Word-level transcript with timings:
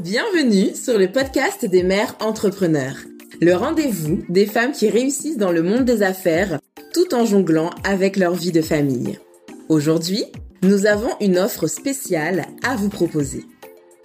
Bienvenue 0.00 0.74
sur 0.74 0.98
le 0.98 1.12
podcast 1.12 1.66
des 1.66 1.82
mères 1.82 2.16
entrepreneurs, 2.20 2.96
le 3.42 3.54
rendez-vous 3.54 4.22
des 4.30 4.46
femmes 4.46 4.72
qui 4.72 4.88
réussissent 4.88 5.36
dans 5.36 5.52
le 5.52 5.62
monde 5.62 5.84
des 5.84 6.02
affaires 6.02 6.58
tout 6.94 7.14
en 7.14 7.26
jonglant 7.26 7.70
avec 7.84 8.16
leur 8.16 8.34
vie 8.34 8.52
de 8.52 8.62
famille. 8.62 9.18
Aujourd'hui, 9.68 10.24
nous 10.62 10.86
avons 10.86 11.10
une 11.20 11.38
offre 11.38 11.66
spéciale 11.66 12.46
à 12.62 12.74
vous 12.74 12.88
proposer. 12.88 13.44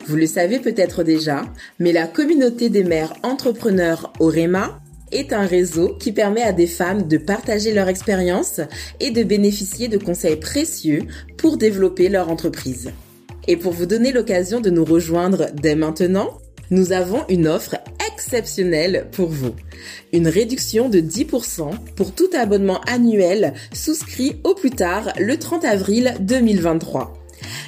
Vous 0.05 0.17
le 0.17 0.27
savez 0.27 0.59
peut-être 0.59 1.03
déjà, 1.03 1.45
mais 1.79 1.93
la 1.93 2.05
communauté 2.05 2.69
des 2.69 2.83
mères 2.83 3.13
entrepreneurs 3.23 4.11
Orema 4.19 4.81
est 5.13 5.31
un 5.31 5.45
réseau 5.45 5.95
qui 5.99 6.11
permet 6.11 6.43
à 6.43 6.51
des 6.51 6.67
femmes 6.67 7.07
de 7.07 7.17
partager 7.17 7.73
leur 7.73 7.87
expérience 7.87 8.59
et 8.99 9.11
de 9.11 9.23
bénéficier 9.23 9.87
de 9.87 9.97
conseils 9.97 10.35
précieux 10.35 11.03
pour 11.37 11.57
développer 11.57 12.09
leur 12.09 12.29
entreprise. 12.29 12.91
Et 13.47 13.57
pour 13.57 13.71
vous 13.71 13.85
donner 13.85 14.11
l'occasion 14.11 14.59
de 14.59 14.69
nous 14.69 14.85
rejoindre 14.85 15.47
dès 15.53 15.75
maintenant, 15.75 16.37
nous 16.69 16.91
avons 16.91 17.23
une 17.29 17.47
offre 17.47 17.77
exceptionnelle 18.11 19.07
pour 19.11 19.29
vous. 19.29 19.55
Une 20.11 20.27
réduction 20.27 20.89
de 20.89 20.99
10% 20.99 21.71
pour 21.95 22.13
tout 22.13 22.29
abonnement 22.37 22.81
annuel 22.81 23.53
souscrit 23.73 24.41
au 24.43 24.53
plus 24.53 24.71
tard 24.71 25.13
le 25.19 25.37
30 25.37 25.63
avril 25.63 26.15
2023. 26.19 27.13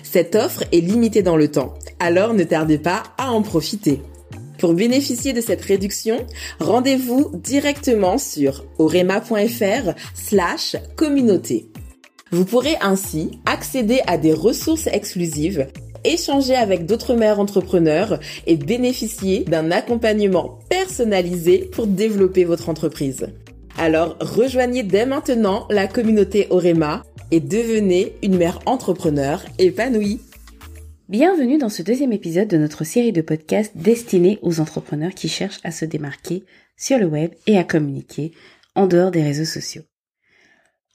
Cette 0.04 0.36
offre 0.36 0.64
est 0.72 0.82
limitée 0.82 1.22
dans 1.22 1.38
le 1.38 1.50
temps, 1.50 1.76
alors 2.00 2.34
ne 2.34 2.44
tardez 2.44 2.80
pas 2.80 3.04
à 3.18 3.32
en 3.32 3.42
profiter. 3.42 4.02
Pour 4.58 4.74
bénéficier 4.74 5.32
de 5.32 5.40
cette 5.40 5.62
réduction, 5.62 6.26
rendez-vous 6.60 7.32
directement 7.36 8.18
sur 8.18 8.66
orema.fr 8.78 9.94
slash 10.14 10.76
communauté. 10.98 11.69
Vous 12.32 12.46
pourrez 12.46 12.76
ainsi 12.82 13.32
accéder 13.46 14.02
à 14.06 14.20
des 14.20 14.34
ressources 14.34 14.86
exclusives, 14.86 15.68
échanger 16.04 16.56
avec 16.56 16.86
d'autres 16.86 17.16
mères 17.16 17.40
entrepreneurs 17.40 18.20
et 18.46 18.56
bénéficier 18.56 19.46
d'un 19.46 19.72
accompagnement 19.72 20.60
personnalisé 20.70 21.70
pour 21.72 21.88
développer 21.88 22.46
votre 22.46 22.70
entreprise. 22.70 23.28
Alors 23.78 24.16
rejoignez 24.20 24.84
dès 24.84 25.08
maintenant 25.08 25.66
la 25.72 25.88
communauté 25.88 26.46
Orema 26.52 27.04
et 27.32 27.40
devenez 27.40 28.14
une 28.22 28.38
mère 28.38 28.60
entrepreneur 28.68 29.44
épanouie. 29.58 30.22
Bienvenue 31.08 31.58
dans 31.58 31.70
ce 31.70 31.82
deuxième 31.82 32.14
épisode 32.14 32.48
de 32.48 32.58
notre 32.58 32.84
série 32.84 33.12
de 33.12 33.22
podcasts 33.22 33.76
destinés 33.76 34.38
aux 34.44 34.60
entrepreneurs 34.60 35.16
qui 35.16 35.30
cherchent 35.30 35.62
à 35.64 35.72
se 35.72 35.86
démarquer 35.86 36.44
sur 36.78 37.00
le 37.00 37.08
web 37.08 37.32
et 37.48 37.58
à 37.58 37.64
communiquer 37.64 38.34
en 38.76 38.86
dehors 38.86 39.10
des 39.10 39.24
réseaux 39.24 39.46
sociaux. 39.46 39.89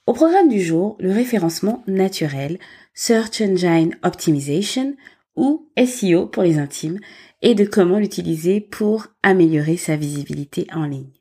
Au 0.07 0.13
programme 0.13 0.49
du 0.49 0.61
jour, 0.61 0.97
le 0.99 1.11
référencement 1.11 1.83
naturel, 1.87 2.59
Search 2.93 3.41
Engine 3.41 3.97
Optimization 4.03 4.95
ou 5.35 5.67
SEO 5.83 6.27
pour 6.27 6.43
les 6.43 6.59
intimes 6.59 6.99
et 7.41 7.55
de 7.55 7.65
comment 7.65 7.97
l'utiliser 7.97 8.61
pour 8.61 9.07
améliorer 9.23 9.77
sa 9.77 9.95
visibilité 9.95 10.67
en 10.71 10.85
ligne. 10.85 11.11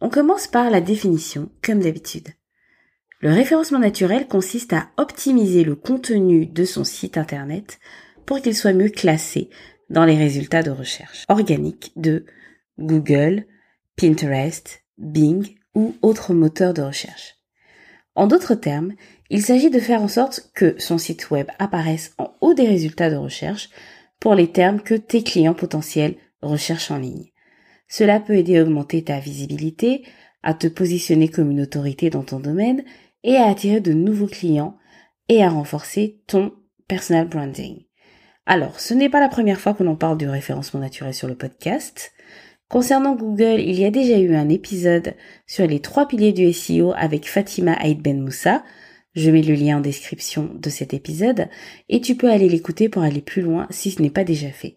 On 0.00 0.08
commence 0.08 0.48
par 0.48 0.68
la 0.68 0.80
définition, 0.80 1.48
comme 1.62 1.78
d'habitude. 1.78 2.28
Le 3.20 3.32
référencement 3.32 3.78
naturel 3.78 4.26
consiste 4.26 4.72
à 4.72 4.90
optimiser 4.96 5.62
le 5.62 5.76
contenu 5.76 6.44
de 6.44 6.64
son 6.64 6.82
site 6.82 7.16
internet 7.16 7.78
pour 8.26 8.42
qu'il 8.42 8.56
soit 8.56 8.72
mieux 8.72 8.90
classé 8.90 9.48
dans 9.90 10.04
les 10.04 10.18
résultats 10.18 10.64
de 10.64 10.72
recherche 10.72 11.24
organiques 11.28 11.92
de 11.94 12.26
Google, 12.80 13.46
Pinterest, 13.96 14.82
Bing 14.98 15.54
ou 15.76 15.94
autres 16.02 16.34
moteurs 16.34 16.74
de 16.74 16.82
recherche. 16.82 17.35
En 18.16 18.26
d'autres 18.26 18.54
termes, 18.54 18.94
il 19.28 19.42
s'agit 19.42 19.70
de 19.70 19.78
faire 19.78 20.02
en 20.02 20.08
sorte 20.08 20.50
que 20.54 20.74
son 20.78 20.98
site 20.98 21.30
web 21.30 21.48
apparaisse 21.58 22.14
en 22.18 22.32
haut 22.40 22.54
des 22.54 22.66
résultats 22.66 23.10
de 23.10 23.16
recherche 23.16 23.68
pour 24.20 24.34
les 24.34 24.50
termes 24.50 24.80
que 24.80 24.94
tes 24.94 25.22
clients 25.22 25.54
potentiels 25.54 26.16
recherchent 26.40 26.90
en 26.90 26.98
ligne. 26.98 27.30
Cela 27.88 28.18
peut 28.18 28.34
aider 28.34 28.58
à 28.58 28.62
augmenter 28.62 29.04
ta 29.04 29.20
visibilité, 29.20 30.04
à 30.42 30.54
te 30.54 30.66
positionner 30.66 31.28
comme 31.28 31.50
une 31.50 31.60
autorité 31.60 32.08
dans 32.08 32.22
ton 32.22 32.40
domaine 32.40 32.84
et 33.22 33.36
à 33.36 33.46
attirer 33.46 33.80
de 33.80 33.92
nouveaux 33.92 34.26
clients 34.26 34.76
et 35.28 35.42
à 35.42 35.50
renforcer 35.50 36.22
ton 36.26 36.52
personal 36.88 37.28
branding. 37.28 37.84
Alors, 38.46 38.80
ce 38.80 38.94
n'est 38.94 39.08
pas 39.10 39.20
la 39.20 39.28
première 39.28 39.60
fois 39.60 39.74
que 39.74 39.82
l'on 39.82 39.96
parle 39.96 40.18
du 40.18 40.28
référencement 40.28 40.80
naturel 40.80 41.12
sur 41.12 41.28
le 41.28 41.34
podcast. 41.34 42.12
Concernant 42.68 43.14
Google, 43.14 43.60
il 43.60 43.78
y 43.78 43.84
a 43.84 43.92
déjà 43.92 44.18
eu 44.18 44.34
un 44.34 44.48
épisode 44.48 45.14
sur 45.46 45.68
les 45.68 45.78
trois 45.78 46.08
piliers 46.08 46.32
du 46.32 46.52
SEO 46.52 46.92
avec 46.96 47.28
Fatima 47.28 47.72
Aïd 47.74 48.02
Ben 48.02 48.20
Moussa. 48.20 48.64
Je 49.14 49.30
mets 49.30 49.42
le 49.42 49.54
lien 49.54 49.78
en 49.78 49.80
description 49.80 50.50
de 50.52 50.68
cet 50.68 50.92
épisode 50.92 51.48
et 51.88 52.00
tu 52.00 52.16
peux 52.16 52.28
aller 52.28 52.48
l'écouter 52.48 52.88
pour 52.88 53.02
aller 53.02 53.20
plus 53.20 53.40
loin 53.40 53.68
si 53.70 53.92
ce 53.92 54.02
n'est 54.02 54.10
pas 54.10 54.24
déjà 54.24 54.50
fait. 54.50 54.76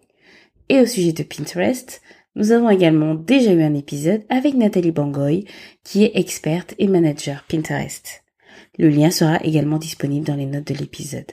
Et 0.70 0.80
au 0.80 0.86
sujet 0.86 1.14
de 1.14 1.24
Pinterest, 1.24 2.02
nous 2.36 2.52
avons 2.52 2.70
également 2.70 3.16
déjà 3.16 3.54
eu 3.54 3.64
un 3.64 3.74
épisode 3.74 4.24
avec 4.30 4.54
Nathalie 4.54 4.92
Bangoy 4.92 5.46
qui 5.84 6.04
est 6.04 6.12
experte 6.14 6.76
et 6.78 6.88
manager 6.88 7.44
Pinterest. 7.50 8.24
Le 8.78 8.90
lien 8.90 9.10
sera 9.10 9.44
également 9.44 9.80
disponible 9.80 10.28
dans 10.28 10.36
les 10.36 10.46
notes 10.46 10.68
de 10.68 10.76
l'épisode. 10.76 11.32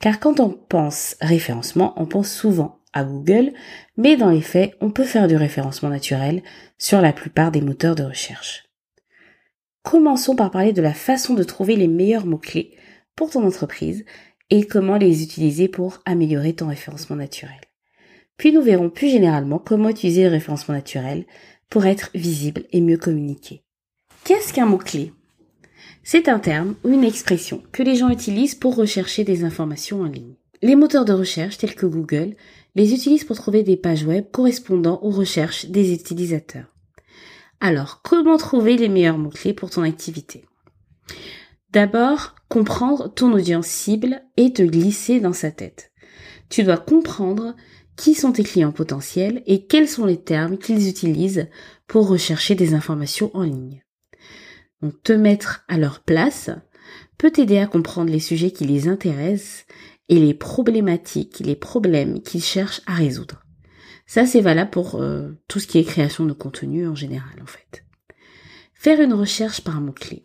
Car 0.00 0.18
quand 0.18 0.40
on 0.40 0.50
pense 0.50 1.16
référencement, 1.20 1.94
on 1.96 2.06
pense 2.06 2.30
souvent 2.30 2.80
Google, 3.04 3.52
mais 3.96 4.16
dans 4.16 4.30
les 4.30 4.42
faits, 4.42 4.74
on 4.80 4.90
peut 4.90 5.04
faire 5.04 5.28
du 5.28 5.36
référencement 5.36 5.88
naturel 5.88 6.42
sur 6.78 7.00
la 7.00 7.12
plupart 7.12 7.50
des 7.50 7.60
moteurs 7.60 7.94
de 7.94 8.04
recherche. 8.04 8.64
Commençons 9.82 10.34
par 10.34 10.50
parler 10.50 10.72
de 10.72 10.82
la 10.82 10.94
façon 10.94 11.34
de 11.34 11.44
trouver 11.44 11.76
les 11.76 11.88
meilleurs 11.88 12.26
mots-clés 12.26 12.76
pour 13.14 13.30
ton 13.30 13.46
entreprise 13.46 14.04
et 14.50 14.66
comment 14.66 14.96
les 14.96 15.22
utiliser 15.22 15.68
pour 15.68 16.00
améliorer 16.04 16.54
ton 16.54 16.68
référencement 16.68 17.16
naturel. 17.16 17.60
Puis 18.36 18.52
nous 18.52 18.62
verrons 18.62 18.90
plus 18.90 19.08
généralement 19.08 19.58
comment 19.58 19.88
utiliser 19.88 20.24
le 20.24 20.30
référencement 20.30 20.74
naturel 20.74 21.24
pour 21.70 21.86
être 21.86 22.10
visible 22.14 22.64
et 22.72 22.80
mieux 22.80 22.98
communiquer. 22.98 23.62
Qu'est-ce 24.24 24.52
qu'un 24.52 24.66
mot-clé? 24.66 25.12
C'est 26.02 26.28
un 26.28 26.38
terme 26.38 26.76
ou 26.84 26.90
une 26.90 27.04
expression 27.04 27.62
que 27.72 27.82
les 27.82 27.96
gens 27.96 28.10
utilisent 28.10 28.54
pour 28.54 28.76
rechercher 28.76 29.24
des 29.24 29.44
informations 29.44 30.02
en 30.02 30.06
ligne. 30.06 30.34
Les 30.62 30.76
moteurs 30.76 31.04
de 31.04 31.12
recherche 31.12 31.58
tels 31.58 31.74
que 31.74 31.86
Google 31.86 32.36
les 32.76 32.94
utilisent 32.94 33.24
pour 33.24 33.36
trouver 33.36 33.64
des 33.64 33.76
pages 33.76 34.04
web 34.04 34.26
correspondant 34.30 35.00
aux 35.02 35.10
recherches 35.10 35.66
des 35.66 35.92
utilisateurs. 35.92 36.72
Alors, 37.58 38.02
comment 38.02 38.36
trouver 38.36 38.76
les 38.76 38.90
meilleurs 38.90 39.18
mots-clés 39.18 39.54
pour 39.54 39.70
ton 39.70 39.82
activité? 39.82 40.44
D'abord, 41.72 42.34
comprendre 42.48 43.12
ton 43.12 43.32
audience 43.32 43.66
cible 43.66 44.22
et 44.36 44.52
te 44.52 44.62
glisser 44.62 45.20
dans 45.20 45.32
sa 45.32 45.50
tête. 45.50 45.90
Tu 46.48 46.62
dois 46.62 46.76
comprendre 46.76 47.56
qui 47.96 48.14
sont 48.14 48.32
tes 48.32 48.44
clients 48.44 48.72
potentiels 48.72 49.42
et 49.46 49.66
quels 49.66 49.88
sont 49.88 50.04
les 50.04 50.20
termes 50.20 50.58
qu'ils 50.58 50.88
utilisent 50.88 51.48
pour 51.86 52.08
rechercher 52.08 52.54
des 52.54 52.74
informations 52.74 53.30
en 53.34 53.42
ligne. 53.42 53.82
Donc 54.82 55.02
te 55.02 55.14
mettre 55.14 55.64
à 55.68 55.78
leur 55.78 56.00
place 56.00 56.50
peut 57.16 57.30
t'aider 57.30 57.58
à 57.58 57.66
comprendre 57.66 58.10
les 58.10 58.20
sujets 58.20 58.50
qui 58.50 58.66
les 58.66 58.88
intéressent 58.88 59.64
et 60.08 60.18
les 60.18 60.34
problématiques, 60.34 61.40
les 61.40 61.56
problèmes 61.56 62.22
qu'ils 62.22 62.42
cherchent 62.42 62.82
à 62.86 62.94
résoudre. 62.94 63.42
Ça, 64.06 64.24
c'est 64.24 64.40
valable 64.40 64.70
pour 64.70 64.96
euh, 64.96 65.32
tout 65.48 65.58
ce 65.58 65.66
qui 65.66 65.78
est 65.78 65.84
création 65.84 66.26
de 66.26 66.32
contenu 66.32 66.86
en 66.86 66.94
général, 66.94 67.42
en 67.42 67.46
fait. 67.46 67.84
Faire 68.74 69.00
une 69.00 69.14
recherche 69.14 69.62
par 69.62 69.80
mot-clé. 69.80 70.22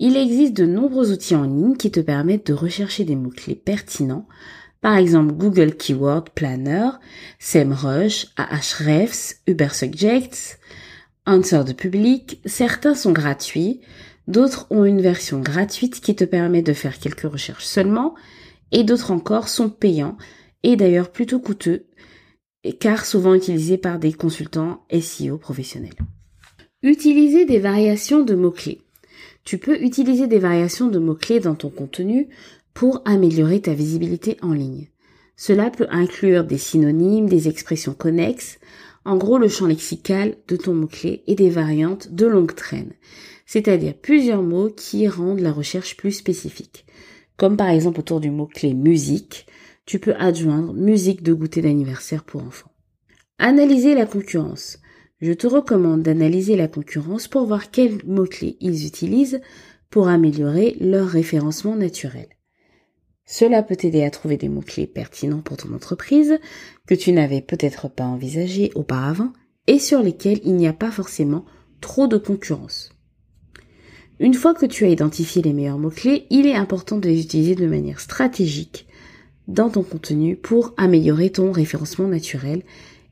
Il 0.00 0.16
existe 0.16 0.54
de 0.54 0.66
nombreux 0.66 1.12
outils 1.12 1.36
en 1.36 1.44
ligne 1.44 1.76
qui 1.76 1.92
te 1.92 2.00
permettent 2.00 2.48
de 2.48 2.54
rechercher 2.54 3.04
des 3.04 3.14
mots-clés 3.14 3.54
pertinents, 3.54 4.26
par 4.80 4.96
exemple 4.96 5.34
Google 5.34 5.76
Keyword 5.76 6.30
Planner, 6.30 6.90
SEMrush, 7.38 8.26
Ahrefs, 8.36 9.36
Ubersubjects, 9.46 10.58
Answer 11.26 11.62
de 11.64 11.72
public, 11.72 12.40
certains 12.44 12.94
sont 12.94 13.12
gratuits, 13.12 13.80
d'autres 14.26 14.66
ont 14.70 14.84
une 14.84 15.00
version 15.00 15.40
gratuite 15.40 16.00
qui 16.00 16.14
te 16.14 16.24
permet 16.24 16.60
de 16.60 16.74
faire 16.74 16.98
quelques 16.98 17.30
recherches 17.30 17.64
seulement, 17.64 18.14
et 18.74 18.84
d'autres 18.84 19.12
encore 19.12 19.48
sont 19.48 19.70
payants, 19.70 20.18
et 20.64 20.76
d'ailleurs 20.76 21.10
plutôt 21.10 21.38
coûteux, 21.38 21.86
car 22.80 23.06
souvent 23.06 23.34
utilisés 23.34 23.78
par 23.78 23.98
des 23.98 24.12
consultants 24.12 24.84
SEO 24.90 25.38
professionnels. 25.38 25.96
Utiliser 26.82 27.46
des 27.46 27.60
variations 27.60 28.24
de 28.24 28.34
mots-clés. 28.34 28.80
Tu 29.44 29.58
peux 29.58 29.80
utiliser 29.80 30.26
des 30.26 30.40
variations 30.40 30.88
de 30.88 30.98
mots-clés 30.98 31.40
dans 31.40 31.54
ton 31.54 31.70
contenu 31.70 32.28
pour 32.74 33.00
améliorer 33.04 33.60
ta 33.60 33.74
visibilité 33.74 34.38
en 34.42 34.52
ligne. 34.52 34.88
Cela 35.36 35.70
peut 35.70 35.86
inclure 35.90 36.44
des 36.44 36.58
synonymes, 36.58 37.28
des 37.28 37.48
expressions 37.48 37.94
connexes, 37.94 38.58
en 39.04 39.16
gros 39.16 39.38
le 39.38 39.48
champ 39.48 39.66
lexical 39.66 40.36
de 40.48 40.56
ton 40.56 40.74
mot-clé 40.74 41.22
et 41.26 41.36
des 41.36 41.50
variantes 41.50 42.12
de 42.12 42.26
longue 42.26 42.54
traîne, 42.54 42.92
c'est-à-dire 43.46 43.94
plusieurs 43.94 44.42
mots 44.42 44.70
qui 44.70 45.06
rendent 45.06 45.40
la 45.40 45.52
recherche 45.52 45.96
plus 45.96 46.12
spécifique. 46.12 46.83
Comme 47.36 47.56
par 47.56 47.68
exemple 47.68 48.00
autour 48.00 48.20
du 48.20 48.30
mot-clé 48.30 48.74
musique, 48.74 49.46
tu 49.86 49.98
peux 49.98 50.14
adjoindre 50.14 50.72
musique 50.72 51.22
de 51.22 51.32
goûter 51.32 51.62
d'anniversaire 51.62 52.24
pour 52.24 52.42
enfants. 52.42 52.70
Analyser 53.38 53.94
la 53.94 54.06
concurrence. 54.06 54.78
Je 55.20 55.32
te 55.32 55.46
recommande 55.46 56.02
d'analyser 56.02 56.56
la 56.56 56.68
concurrence 56.68 57.28
pour 57.28 57.46
voir 57.46 57.70
quels 57.70 58.04
mots-clés 58.06 58.56
ils 58.60 58.86
utilisent 58.86 59.40
pour 59.90 60.08
améliorer 60.08 60.76
leur 60.80 61.08
référencement 61.08 61.76
naturel. 61.76 62.28
Cela 63.26 63.62
peut 63.62 63.76
t'aider 63.76 64.04
à 64.04 64.10
trouver 64.10 64.36
des 64.36 64.48
mots-clés 64.48 64.86
pertinents 64.86 65.40
pour 65.40 65.56
ton 65.56 65.74
entreprise 65.74 66.38
que 66.86 66.94
tu 66.94 67.12
n'avais 67.12 67.40
peut-être 67.40 67.88
pas 67.88 68.04
envisagé 68.04 68.70
auparavant 68.74 69.32
et 69.66 69.78
sur 69.78 70.02
lesquels 70.02 70.40
il 70.44 70.56
n'y 70.56 70.68
a 70.68 70.72
pas 70.72 70.90
forcément 70.90 71.44
trop 71.80 72.06
de 72.06 72.18
concurrence. 72.18 72.93
Une 74.20 74.34
fois 74.34 74.54
que 74.54 74.66
tu 74.66 74.84
as 74.84 74.88
identifié 74.88 75.42
les 75.42 75.52
meilleurs 75.52 75.78
mots-clés, 75.78 76.26
il 76.30 76.46
est 76.46 76.54
important 76.54 76.98
de 76.98 77.08
les 77.08 77.20
utiliser 77.20 77.56
de 77.56 77.66
manière 77.66 77.98
stratégique 77.98 78.86
dans 79.48 79.70
ton 79.70 79.82
contenu 79.82 80.36
pour 80.36 80.72
améliorer 80.76 81.30
ton 81.30 81.50
référencement 81.50 82.06
naturel 82.06 82.62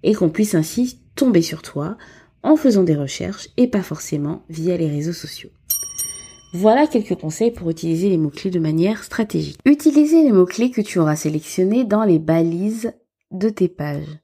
et 0.04 0.14
qu'on 0.14 0.30
puisse 0.30 0.54
ainsi 0.54 1.00
tomber 1.16 1.42
sur 1.42 1.62
toi 1.62 1.98
en 2.44 2.56
faisant 2.56 2.84
des 2.84 2.94
recherches 2.94 3.48
et 3.56 3.66
pas 3.66 3.82
forcément 3.82 4.44
via 4.48 4.76
les 4.76 4.88
réseaux 4.88 5.12
sociaux. 5.12 5.50
Voilà 6.54 6.86
quelques 6.86 7.18
conseils 7.18 7.50
pour 7.50 7.70
utiliser 7.70 8.08
les 8.08 8.18
mots-clés 8.18 8.50
de 8.50 8.58
manière 8.60 9.02
stratégique. 9.02 9.58
Utilisez 9.64 10.22
les 10.22 10.32
mots-clés 10.32 10.70
que 10.70 10.82
tu 10.82 10.98
auras 10.98 11.16
sélectionnés 11.16 11.84
dans 11.84 12.04
les 12.04 12.18
balises 12.18 12.92
de 13.30 13.48
tes 13.48 13.68
pages. 13.68 14.20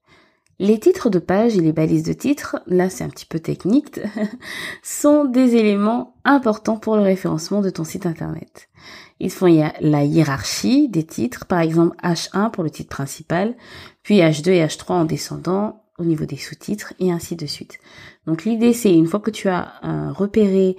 Les 0.61 0.81
titres 0.81 1.09
de 1.09 1.21
page 1.21 1.57
et 1.57 1.61
les 1.61 1.73
balises 1.73 2.03
de 2.03 2.13
titres, 2.13 2.57
là 2.67 2.91
c'est 2.91 3.05
un 3.05 3.09
petit 3.09 3.27
peu 3.27 3.39
technique, 3.39 4.01
sont 4.83 5.25
des 5.25 5.55
éléments 5.55 6.15
importants 6.25 6.79
pour 6.79 6.97
le 6.97 7.03
référencement 7.03 7.61
de 7.61 7.71
ton 7.71 7.85
site 7.85 8.07
internet. 8.07 8.69
Ils 9.21 9.31
font 9.31 9.47
la 9.81 10.05
hiérarchie 10.05 10.89
des 10.89 11.05
titres, 11.05 11.47
par 11.47 11.61
exemple 11.61 11.97
H1 12.03 12.51
pour 12.51 12.65
le 12.65 12.71
titre 12.71 12.89
principal, 12.89 13.57
puis 14.03 14.19
H2 14.19 14.51
et 14.51 14.67
H3 14.67 14.93
en 14.93 15.05
descendant 15.05 15.85
au 15.99 16.05
niveau 16.05 16.25
des 16.25 16.37
sous-titres 16.37 16.93
et 16.99 17.13
ainsi 17.13 17.37
de 17.37 17.47
suite. 17.47 17.79
Donc 18.27 18.45
l'idée 18.45 18.73
c'est 18.73 18.93
une 18.93 19.07
fois 19.07 19.21
que 19.21 19.31
tu 19.31 19.49
as 19.49 19.75
euh, 19.85 20.13
repéré 20.13 20.77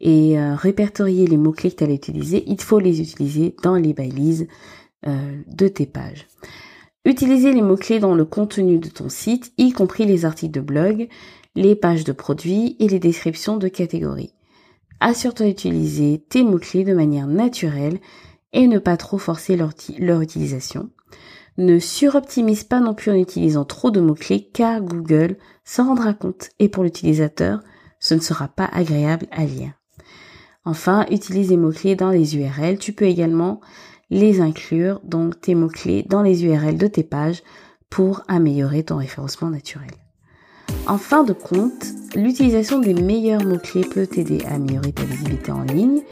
et 0.00 0.38
euh, 0.38 0.56
répertorié 0.56 1.26
les 1.26 1.36
mots-clés 1.38 1.70
que 1.70 1.76
tu 1.76 1.84
allais 1.84 1.94
utiliser, 1.94 2.44
il 2.46 2.60
faut 2.60 2.80
les 2.80 3.00
utiliser 3.00 3.54
dans 3.62 3.76
les 3.76 3.94
balises 3.94 4.46
euh, 5.06 5.40
de 5.46 5.68
tes 5.68 5.86
pages. 5.86 6.26
Utiliser 7.04 7.52
les 7.52 7.62
mots-clés 7.62 7.98
dans 7.98 8.14
le 8.14 8.24
contenu 8.24 8.78
de 8.78 8.88
ton 8.88 9.08
site, 9.08 9.52
y 9.58 9.72
compris 9.72 10.06
les 10.06 10.24
articles 10.24 10.52
de 10.52 10.60
blog, 10.60 11.08
les 11.56 11.74
pages 11.74 12.04
de 12.04 12.12
produits 12.12 12.76
et 12.78 12.88
les 12.88 13.00
descriptions 13.00 13.56
de 13.56 13.66
catégories. 13.66 14.34
Assure-toi 15.00 15.46
d'utiliser 15.46 16.22
tes 16.28 16.44
mots-clés 16.44 16.84
de 16.84 16.94
manière 16.94 17.26
naturelle 17.26 17.98
et 18.52 18.68
ne 18.68 18.78
pas 18.78 18.96
trop 18.96 19.18
forcer 19.18 19.56
leur, 19.56 19.72
leur 19.98 20.20
utilisation. 20.20 20.90
Ne 21.58 21.80
suroptimise 21.80 22.62
pas 22.62 22.78
non 22.78 22.94
plus 22.94 23.10
en 23.10 23.16
utilisant 23.16 23.64
trop 23.64 23.90
de 23.90 24.00
mots-clés 24.00 24.48
car 24.52 24.80
Google 24.80 25.36
s'en 25.64 25.88
rendra 25.88 26.14
compte 26.14 26.50
et 26.60 26.68
pour 26.68 26.84
l'utilisateur, 26.84 27.60
ce 27.98 28.14
ne 28.14 28.20
sera 28.20 28.46
pas 28.46 28.70
agréable 28.72 29.26
à 29.32 29.44
lire. 29.44 29.72
Enfin, 30.64 31.06
utilise 31.10 31.50
les 31.50 31.56
mots-clés 31.56 31.96
dans 31.96 32.10
les 32.10 32.36
URL. 32.36 32.78
Tu 32.78 32.92
peux 32.92 33.06
également 33.06 33.60
les 34.12 34.42
inclure, 34.42 35.00
donc 35.04 35.40
tes 35.40 35.54
mots-clés, 35.54 36.04
dans 36.06 36.22
les 36.22 36.44
URL 36.44 36.76
de 36.76 36.86
tes 36.86 37.02
pages 37.02 37.42
pour 37.88 38.22
améliorer 38.28 38.82
ton 38.82 38.98
référencement 38.98 39.48
naturel. 39.48 39.88
En 40.86 40.98
fin 40.98 41.24
de 41.24 41.32
compte, 41.32 41.86
l'utilisation 42.14 42.78
des 42.78 42.92
meilleurs 42.92 43.42
mots-clés 43.42 43.86
peut 43.88 44.06
t'aider 44.06 44.44
à 44.44 44.56
améliorer 44.56 44.92
ta 44.92 45.04
visibilité 45.04 45.50
en 45.50 45.62
ligne, 45.62 46.02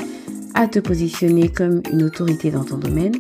à 0.54 0.66
te 0.66 0.78
positionner 0.78 1.50
comme 1.50 1.82
une 1.92 2.02
autorité 2.04 2.50
dans 2.50 2.64
ton 2.64 2.78
domaine 2.78 3.16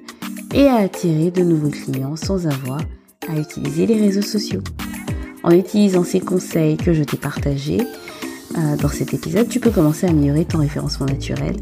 et 0.54 0.66
à 0.66 0.76
attirer 0.76 1.30
de 1.30 1.42
nouveaux 1.42 1.70
clients 1.70 2.16
sans 2.16 2.46
avoir 2.46 2.80
à 3.28 3.38
utiliser 3.38 3.86
les 3.86 4.00
réseaux 4.00 4.22
sociaux. 4.22 4.62
En 5.42 5.50
utilisant 5.50 6.04
ces 6.04 6.20
conseils 6.20 6.78
que 6.78 6.94
je 6.94 7.04
t'ai 7.04 7.18
partagés 7.18 7.82
euh, 8.56 8.76
dans 8.76 8.88
cet 8.88 9.12
épisode, 9.12 9.48
tu 9.48 9.60
peux 9.60 9.70
commencer 9.70 10.06
à 10.06 10.10
améliorer 10.10 10.46
ton 10.46 10.58
référencement 10.58 11.06
naturel 11.06 11.56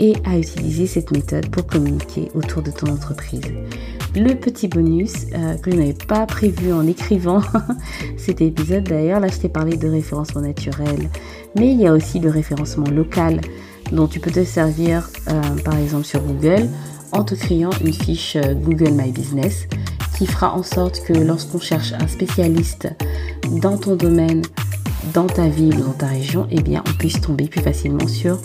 et 0.00 0.14
à 0.24 0.38
utiliser 0.38 0.86
cette 0.86 1.10
méthode 1.10 1.48
pour 1.50 1.66
communiquer 1.66 2.30
autour 2.34 2.62
de 2.62 2.70
ton 2.70 2.88
entreprise. 2.92 3.42
Le 4.14 4.34
petit 4.34 4.68
bonus 4.68 5.26
euh, 5.34 5.56
que 5.56 5.70
je 5.70 5.76
n'avais 5.76 5.92
pas 5.92 6.26
prévu 6.26 6.72
en 6.72 6.86
écrivant 6.86 7.42
cet 8.16 8.40
épisode 8.40 8.84
d'ailleurs, 8.84 9.20
là 9.20 9.28
je 9.28 9.36
t'ai 9.38 9.48
parlé 9.48 9.76
de 9.76 9.88
référencement 9.88 10.40
naturel, 10.40 11.10
mais 11.56 11.72
il 11.72 11.80
y 11.80 11.86
a 11.86 11.92
aussi 11.92 12.18
le 12.18 12.30
référencement 12.30 12.88
local 12.90 13.40
dont 13.92 14.06
tu 14.06 14.20
peux 14.20 14.30
te 14.30 14.44
servir 14.44 15.08
euh, 15.28 15.42
par 15.64 15.76
exemple 15.76 16.04
sur 16.04 16.22
Google 16.22 16.68
en 17.12 17.24
te 17.24 17.34
créant 17.34 17.70
une 17.84 17.92
fiche 17.92 18.36
euh, 18.36 18.54
Google 18.54 18.92
My 18.92 19.10
Business 19.12 19.66
qui 20.16 20.26
fera 20.26 20.52
en 20.52 20.62
sorte 20.62 21.02
que 21.04 21.12
lorsqu'on 21.12 21.60
cherche 21.60 21.92
un 21.92 22.08
spécialiste 22.08 22.88
dans 23.62 23.78
ton 23.78 23.94
domaine, 23.94 24.42
dans 25.14 25.26
ta 25.26 25.48
ville, 25.48 25.78
dans 25.78 25.92
ta 25.92 26.06
région, 26.06 26.46
eh 26.50 26.58
on 26.58 26.92
puisse 26.98 27.20
tomber 27.20 27.46
plus 27.46 27.62
facilement 27.62 28.08
sur, 28.08 28.40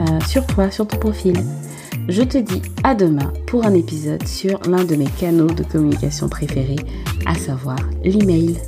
euh, 0.00 0.20
sur 0.26 0.46
toi, 0.46 0.70
sur 0.70 0.86
ton 0.86 0.98
profil. 0.98 1.36
Je 2.08 2.22
te 2.22 2.38
dis 2.38 2.62
à 2.82 2.94
demain 2.94 3.32
pour 3.46 3.64
un 3.64 3.74
épisode 3.74 4.26
sur 4.26 4.60
l'un 4.68 4.84
de 4.84 4.96
mes 4.96 5.06
canaux 5.18 5.46
de 5.46 5.62
communication 5.62 6.28
préférés, 6.28 6.76
à 7.26 7.34
savoir 7.34 7.78
l'email. 8.02 8.58